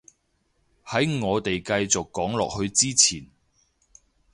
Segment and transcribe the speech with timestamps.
[0.83, 3.27] 喺我哋繼續講落去之前